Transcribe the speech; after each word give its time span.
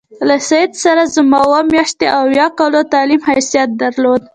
له 0.27 0.37
سید 0.49 0.71
سره 0.83 1.03
زما 1.15 1.39
اووه 1.45 1.61
میاشتې 1.73 2.05
د 2.09 2.13
اویا 2.21 2.47
کالو 2.59 2.81
تعلیم 2.93 3.21
حیثیت 3.29 3.69
درلود. 3.81 4.21